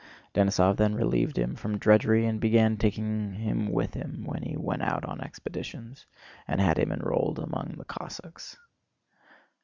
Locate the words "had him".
6.59-6.91